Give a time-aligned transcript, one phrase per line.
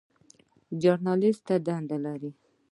[0.81, 2.31] ژورنالیزم څه دنده لري؟